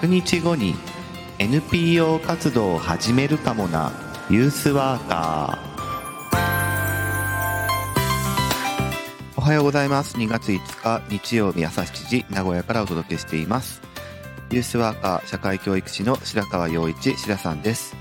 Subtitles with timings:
[0.00, 0.76] 100日後に
[1.40, 3.90] NPO 活動を始めるかもな。
[4.30, 9.36] ユースワーカー。
[9.36, 10.16] おはようございます。
[10.16, 13.82] 2月5日日曜日朝7時名古屋からお届けしています。
[14.50, 17.96] ユースワーカー社会教育士の白川陽一白さんです。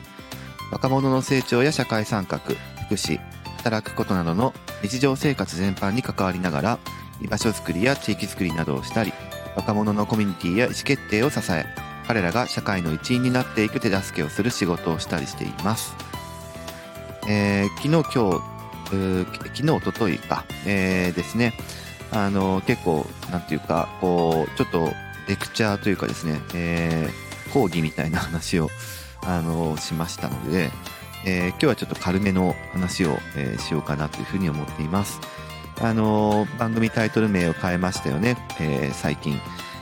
[0.71, 2.55] 若者の成長や社会参画福
[2.93, 3.19] 祉
[3.57, 4.53] 働くことなどの
[4.83, 6.79] 日常生活全般に関わりながら
[7.21, 9.11] 居場所づくりや地域づくりなどをしたり
[9.55, 15.95] 若者のコミュニティや意思決定を支え彼らが社会の一員になっていく手助けをする仕事をしたりしています、
[17.27, 18.57] えー、昨日今日
[19.53, 21.53] 昨日おとといか、えー、ですね。
[22.11, 24.91] あの結構なんていうかこうちょっと
[25.27, 28.69] レクチャーというかですね、えー、講義みたいな話を
[29.23, 30.71] あのしましたので、
[31.25, 35.19] えー、今日はちょっと軽めの話を、えー、しようかなというふうに思っています。
[35.79, 39.39] あの、番組タイトル名を変えましたよね、えー、最近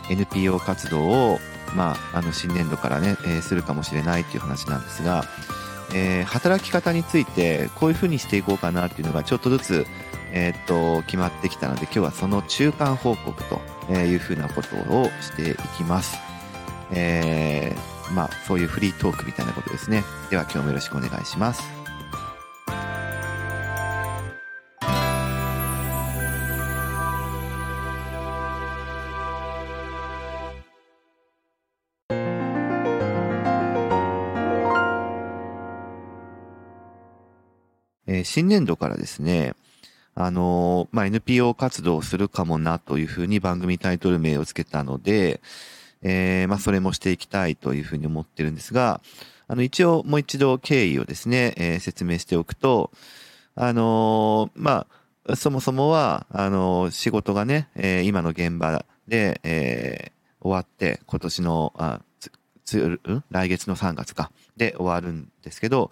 [0.10, 1.40] NPO 活動を、
[1.74, 5.26] まあ、あの新年度からね、えー、するかもしれないっていう話なんですが、
[5.94, 9.88] えー、働き方についてこういうふうにしていこうかなっていうのがちょっとずつ、
[10.32, 16.18] えー、っと決まってきたので今日はその中間報告というふうなことをしていきます。
[16.92, 20.04] えー、まあそういうフリートークみたいなことですね。
[20.30, 21.85] では今日もよろしくお願いします。
[38.16, 39.54] えー、新年度からですね、
[40.16, 45.42] あのー、まあ、NPO 活動をするかもなというふうに番組タイトル名をつけたので、
[46.02, 49.02] えー、まあ、それもしていきたいというふうに思ってるんですが、
[49.48, 52.92] あの、一応もう一度経緯をですね、えー、説明しておくと、
[53.58, 54.86] あのま
[55.28, 62.02] あ、そもそもは、あの仕事がね、え今の現場で、え終わって、今年の、あ
[62.66, 63.24] つ、ん？
[63.32, 64.30] 来月の3月か。
[64.58, 65.92] で終わるんですけど、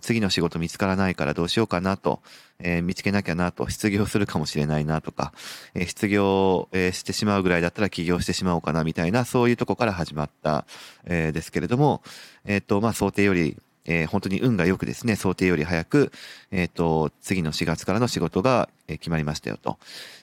[0.00, 2.22] 次の仕事見つからないからどうしようかなと、
[2.60, 5.32] えー、見つけなきゃなと、失業するかもしれないなとか、
[5.74, 10.66] えー、失業、してしまうぐらいだったら起業してしまおうかなみたいな、そういうとこから始まった、
[11.06, 12.02] えですけれども、
[12.44, 13.56] えっ、と、まあ、想定より
[13.86, 16.12] えー、本当に運が良くですね、想定より早く、
[16.50, 18.68] えっ、ー、と、次の4月からの仕事が、
[18.98, 19.78] 決まりましたよと。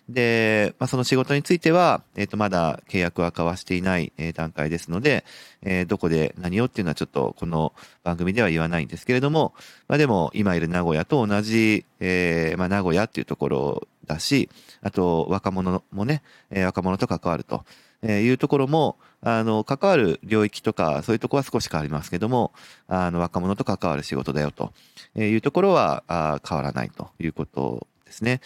[0.09, 5.23] で、まあ、その仕事については、えっ、ー、と、まだ契約は交わしていない、段階ですので、
[5.61, 7.73] えどこで何をっていうのはちょっとこの
[8.03, 9.53] 番組では言わないんですけれども、
[9.87, 14.49] まあ、でも今いる名古屋と同じ、えまあ、名古屋っていうところだし、
[14.81, 17.63] あと若者もね、え若者と関わると。
[18.01, 22.53] えいうところも、あの、関わる領域とか、そういうところは少し変わりますけども、
[22.87, 24.73] あの、若者と関わる仕事だよと
[25.15, 26.03] いうところは
[26.47, 28.41] 変わらないということですね。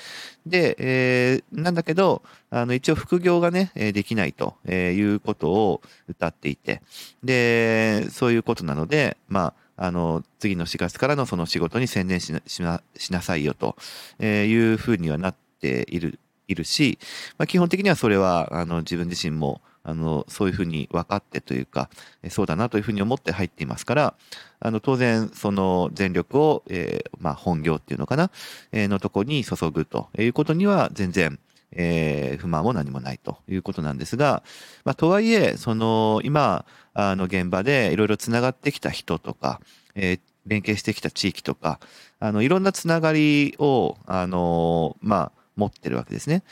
[0.46, 6.82] で、えー、なんだけど、あの、一応副業がね、できないということを歌っていて、
[7.24, 13.76] で、そういうことなので、まあ、あの、次の4月からのその仕事に専念しなしなさいよと
[14.24, 16.20] いうふうにはなっている
[16.52, 17.00] いるし、
[17.38, 21.90] まあ、基本的にはそれはあの自分自身もあのそういうふうに分かってというか
[22.30, 24.14] そうだなというふうに思って入っていますから
[24.60, 28.30] あの当然その全力を、えー、まあ、本業っていうのかな、
[28.72, 31.40] えー、のとこに注ぐということには全然
[31.74, 34.44] えー、不満も何もないということなんですが、
[34.84, 39.62] まあ、とはいえ、その、今、あの、現場でいろいろ繋がってきた人とか、
[39.96, 41.80] え、連携してきた地域とか、
[42.20, 46.44] あの、いろんなつながりを、あの、まあ、持ってるわけですね。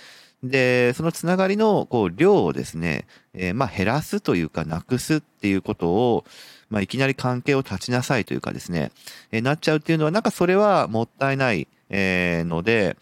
[0.44, 6.26] で、そのつながりのこう量をですね、えー、まあ減らすというかなくすっていうことを、
[6.70, 8.92] まあいきなり関係を断ちなさいというかですね、
[9.32, 12.96] えー、なっちゃうっていうのはなんかそれはもったいない、えー、ので、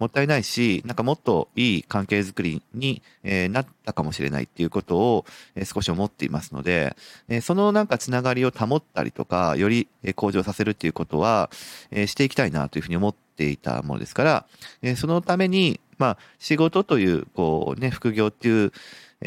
[0.00, 6.96] もったいないし、なんかもっといい関係づくりに、えー、なったかもしれないっていうことを、えー、少し思っていますので、
[7.28, 11.50] えー、そのなんかつながりを保ったりとか、より向上させるっていうことは、
[11.90, 14.46] えー、していきたいなというふうに思ってていたものですから、
[14.82, 18.72] え、そのために、まあ、仕事という、こうね、副業っていう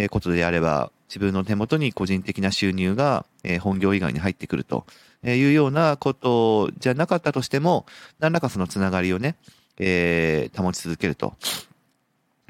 [0.10, 4.86] ことであれば、自分の手元に個人的な収入が、え、本業以外に入ってくると
[5.25, 7.88] いうようなことじゃなかったとしても、
[8.19, 9.36] 何らかそのつながりをね、
[9.80, 11.33] えー、保ち続けると。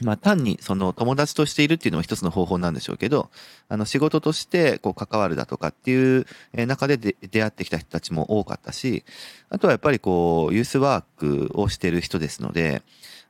[0.01, 3.29] まあ単にその友達としているっていうのも一つの方法なんでしょうけど、
[3.69, 9.03] あの仕事としてこう関わるだとかっていう中で出会ってきた人たちも多かったし、
[9.49, 11.03] あとはやっぱりこうユースワー
[11.49, 12.81] クをしてる人ですので、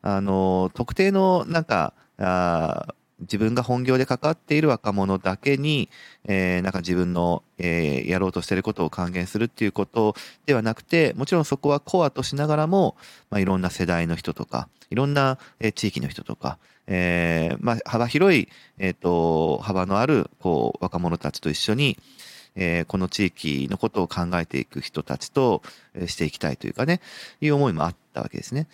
[0.01, 5.89] あの、特定のなんか、あ自分が本業で関わっている若者だけに、
[6.25, 10.15] えー、なんか自分の、えー、やろうとしていることを還元するっていうこと
[10.45, 12.95] ではなくて、もちろんそこはコアとしながらも、
[13.29, 16.57] まあ、いろんな世代の人とか、いろんな、え地域の人とか、
[16.87, 21.97] えー、まあ、幅広い、えっ、ー、と、幅のある、こう、若者たちと一緒に、
[22.55, 25.61] えー、この地域のことを考えていく人たちと、
[25.95, 26.99] えしていきたいというかね、
[27.41, 28.67] いう思いもあったわけですね。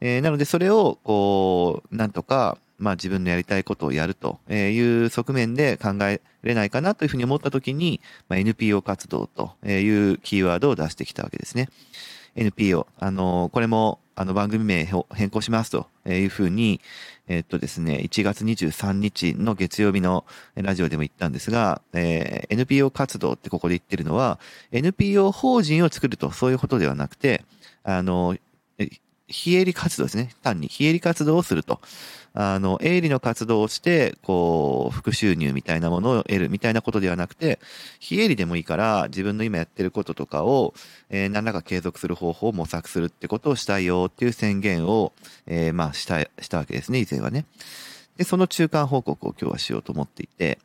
[0.00, 11.68] えー、なので、それを、こう、なんとか、まあ自分のやりたいことをやるという側面で考えれないかなというふうに思ったときに、まあ、NPO 活動というキーワードを出してきたわけですね。
[12.36, 12.86] NPO。
[12.98, 16.80] あの、これも、あの、番組名変更しますというふうに、
[17.28, 20.24] えっとですね、1月23日の月曜日の
[20.56, 24.38] ラジオでも言ったんですが、えー、NPO 活動ってここで言ってるのは、
[24.72, 27.44] NPO 法人を作ると、そういうことではなくて、
[27.82, 28.36] あの、
[29.30, 30.30] 非営利活動ですね。
[30.42, 31.80] 単に非営利活動をすると。
[32.32, 37.58] あの、営利の活動をして、こう、副収入みたいなものを得るみたいなことではなくて、
[37.98, 40.74] 非営利でもいいから、自分の今やってることとかを、
[41.08, 45.12] えー、何らか継続する方法を模索するってことをしたいよっていう宣言を、
[45.46, 47.46] えー、まあ、した、したわけですね、以前はね。
[48.16, 50.58] で、その中間報告を今日はしようと思っていて、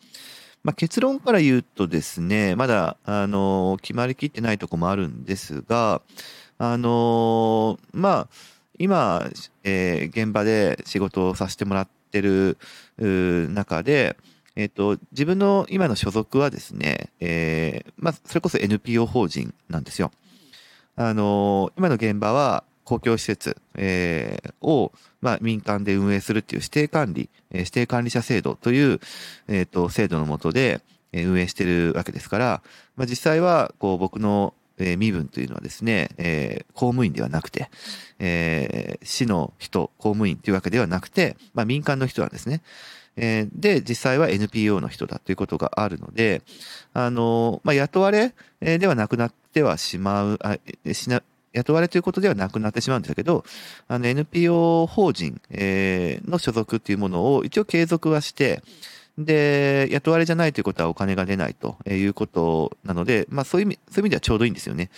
[0.64, 6.02] まあ、結論から言うとですね、まだ、あの、決まりきってないとこもあるんですが、
[6.58, 8.28] あのまあ、
[8.78, 9.30] 今、
[9.64, 12.58] えー、現場で仕事をさせてもらってる
[12.98, 14.18] 中で、
[14.56, 20.12] えっ、ー、と、自分の今の所属はですね、えー、まあ、それこそ NPO 法人なんですよ。
[20.96, 29.02] あのー、今の現場は公共施設、えー、を、まあ、民間で運営するっていう指定管理、えー、指定管理者制度という、
[29.50, 30.82] えっ、ー、と、制度のもとで、
[31.14, 32.62] 運営してるわけですから、
[32.98, 37.70] まあ、実際は、こう、僕のえ、身分というのはですね、えー、公務員ではなくて、
[38.20, 42.62] えー、市の人、公務員というわけではなくて、まあ民間の人なんですね。
[43.18, 46.42] えー、で、実際は NPO の人だということがあるので、
[46.94, 50.58] あの、まあ雇われではなくなってはしまう、あ
[50.94, 51.24] しな
[51.54, 53.46] 雇われということではなくなってしまうんですけど、
[53.88, 58.62] あの NPO 法人、え、の所属というものを一応継続はして、
[59.18, 64.90] で、雇われじゃないということはお金が出ないということなので、まあそういう意味、そういう意味ではちょうどいいんですよね。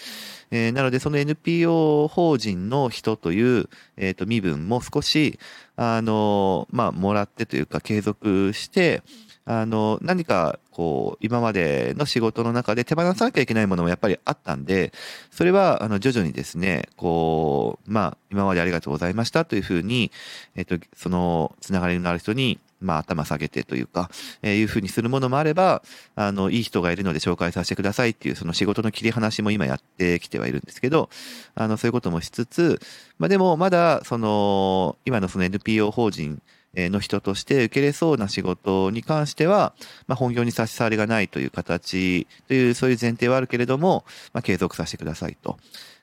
[0.49, 5.39] えー、なのでその NPO 法人の人という、えっ、ー、と、身分も少し、
[5.75, 9.03] あの、まあもらってというか継続して、
[9.49, 14.91] あの、何か、こう、今までの仕事の中で手放さなきゃいけないものもやっぱりあったんで、
[15.31, 20.11] それは、あの、徐々にですね、こう、まあ、今までありがとうございましたというふうに、
[20.57, 24.09] えっと、その、つながりのある人に、まあ、頭下げてというか、
[24.41, 25.81] えー、いうふうにするものもあれば、
[26.15, 31.09] あの、いい人がいるので紹介させてくださいっていう、その仕事の切り離しも今やってきてはいるんですけど、
[31.55, 32.79] あの、そういうこともしつつ、
[33.19, 36.41] まあ、でも、まだ、その、今のその NPO 法人、
[36.75, 39.73] の人として受けれそうな仕事に関しては、
[40.05, 45.57] まあ、本業に差し障りがないという形という、そういう前提はあるけれども、まあ、継続させてくださいと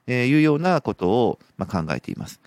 [0.09, 2.41] いうようなことを、まあ、考えています。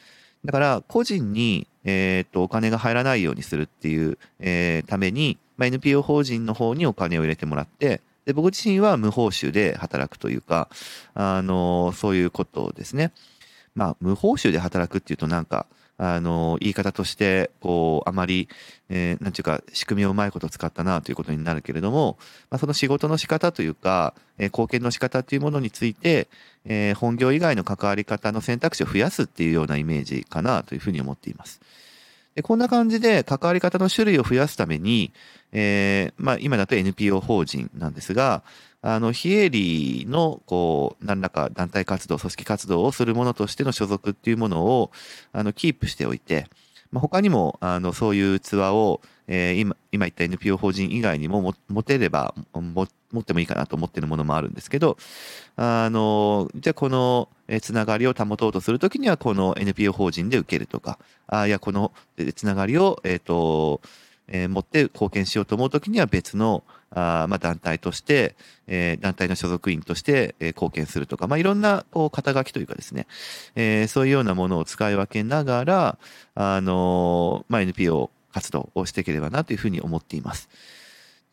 [0.45, 10.68] だから、個人に、えっ、と、お金が入らないようにするっていう、えー、ために、まあ、NPO 法人の方にお金を入れてもらって、で、僕自身は無報酬で働くというか、
[11.13, 13.13] あの、そういうことですね。
[13.74, 15.66] まあ、無報酬で働くっていうとなんか、
[15.98, 18.50] あの、言い方として、こう、あまり、
[18.90, 22.18] えー、なんていうか、仕組みをうまいこと使ったなということになるけれども、
[22.52, 26.28] まあ、その仕事の仕方というか、えー、貢献の仕方というものについて、
[26.66, 31.62] えー、本業以外の関わり方の選択肢を増やすっていうようなイメージかなというふうに思っています。
[32.38, 35.12] でこんな感じで関わり方の種類を増やすために、
[35.52, 38.44] えー、まあ今だと NPO 法人なんですが、
[38.84, 44.92] あの、非営利の、こう、何らか団体活動、組織活動をするものとしての所属っていうものを、
[45.34, 46.46] あの、キープしておいて、
[46.92, 52.88] まあ、他にも、あの、そういうツアーを、えー、今、今言った NPO 法人以外にも持てれば、持
[53.20, 54.98] ってもいいかなと思ってるものもあるんですけど、
[55.56, 57.30] あの、じゃあこの、
[57.62, 61.92] つながりを保とうとするときには、この NPO 法人で受けるとか、あいや、この
[62.36, 63.82] つながりを、え、ー、と、
[64.28, 68.36] えー、持って貢献しようと思うときには別の、あまあ、団体として、
[68.68, 73.08] えー、団体の所属員として、えー、貢献するとか、まあ、いろんな、こう、肩書きというかですね、
[73.56, 75.98] えー、そういうようなものを使い分けながら、
[76.36, 80.50] あのまあ、NPO 活動をしていければなというふうに思っています。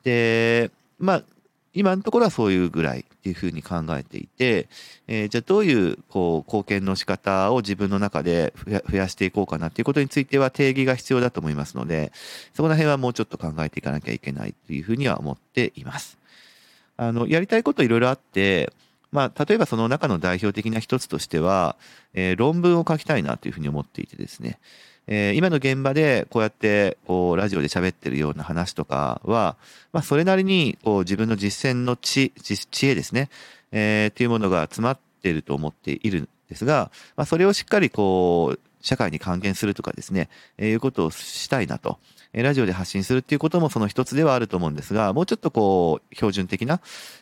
[0.03, 1.23] で、まあ、
[1.75, 4.69] 今のところはそういうぐらいっていうふうに考えていて、
[5.09, 8.55] えー、じゃあどういうこう貢献の仕方を自分の中で
[8.89, 12.13] 増やしていこうかなっていうことについては定義が必要だと思いますので、
[12.55, 16.17] そこら辺はもうちょっと考えていかなきゃいけないというふうには思っています。
[16.97, 18.73] あの、やりたいこといろいろあって、
[19.11, 21.77] まあ、例えばその中の代表的な一つとしては、
[22.15, 24.59] えー、論文を書きたいなというふうに思っていてですね、
[25.07, 29.57] えー、今の現場でこうやってこうラジオで喋ってるような話とかは、
[29.93, 33.29] まあ、それなりにこう自分の実践の知知恵ですね、
[33.73, 41.99] えー、っていうものが詰まっていると思っているんですが、まあ、それをしっかりこう社会に還元するとかですね、えー、いうことをしたいなと。
[42.35, 46.81] えラジオで発信するっていうこともその一つではあると思うんですが、もうちょっとこう、標準的な、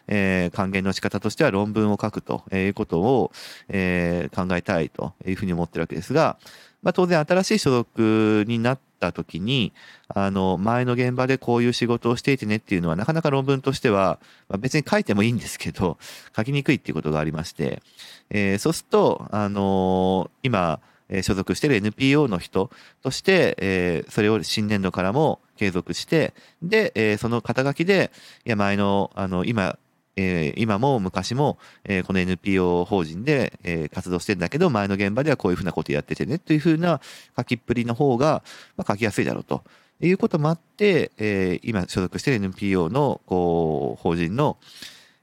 [0.08, 3.30] えー、還元の仕方としては論文を書くということを、
[3.68, 6.38] えー、考えたいというふうに思ってるわけですが、
[6.82, 9.72] まあ当然新しい所属になった時に、
[10.08, 15.98] あの、前の現場でこういう仕事をしていてねっていうのはなかなか論文としては、まあ、別に書いてもいいんですけど、
[16.34, 17.82] 書きにくいっていうことがありまして、
[18.30, 20.80] えー、そうすると、あの、今、
[21.12, 22.70] え所属している NPO の人
[23.02, 28.10] として、え、それを新年度からも継続して、で、え、その肩書きで、
[28.46, 29.78] いや、前の、あの、今、
[30.16, 37.00] え、今も昔も、え、この NPO 法人で、え、活動してんだけど、前の現場ではこういうふうなことやっててね、というふうな
[37.36, 38.42] 書きっぷりの方が、
[38.76, 39.62] まあ、書きやすいだろうと
[40.00, 44.56] いうこともあって、え、今所属してる NPO の、こう、法人の、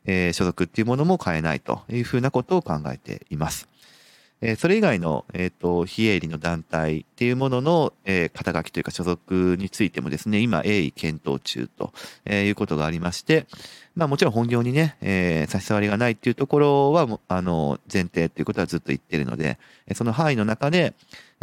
[0.06, 3.68] え、所属っていうものも変えないというふうなことを考えています。
[4.42, 11.92] えー、それ以外の、えっ、ー、と、非営利の団体っていうものの、えー、肩書きというか所属についてもですね、今、鋭意検討中と、
[12.26, 13.48] え、いうことがありまして、
[13.96, 19.60] まあもちろん本業にね、え、差し障りがないっていうところは、あの、前提っていうことはずっと言ってるので、
[19.94, 20.94] その範囲の中で、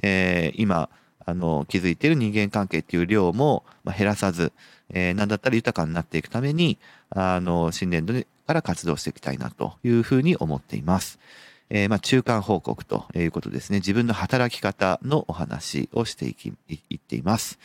[0.02, 0.88] え、今、
[1.26, 4.52] あの、築いている人間関係っていう量も、まあ、減らさず、
[4.90, 6.78] えー、なんだったら豊かになっていくために、
[7.10, 8.14] あの、新年度
[8.46, 11.18] から活動していきたいなというふうに思っています。
[11.70, 13.78] えー、まあ、中間報告ということですね。
[13.78, 17.58] 自分の働き方のお話をしていき、いっています。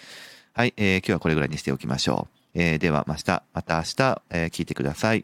[0.54, 2.60] はい、えー、今日はこれぐらいにしておきましょう。
[2.60, 5.24] えー、では、また、また明日、えー、聞いてください。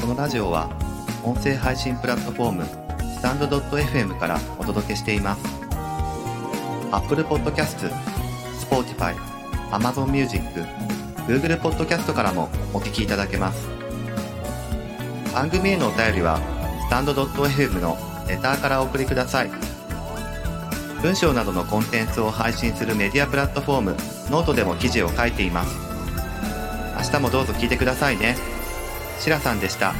[0.00, 0.68] このラジオは、
[1.24, 2.64] 音声配信プラットフォーム、
[3.16, 5.42] スタンド .fm からお届けしています。
[6.92, 7.90] Apple Podcast、
[8.60, 9.16] Spotify、
[9.70, 10.44] Amazon Music、
[11.26, 13.73] Google Podcast からもお聞きいただけます。
[15.34, 16.38] 番組へのお便りは、
[16.86, 17.98] スタンド .fm の
[18.28, 19.50] レターからお送りください。
[21.02, 23.96] 文章などのコンテンツを配信するメディアプラットフォーム、
[24.30, 25.76] ノートでも記事を書いています。
[26.96, 28.36] 明日もどうぞ聞いてくださいね。
[29.18, 29.92] しらさんでした。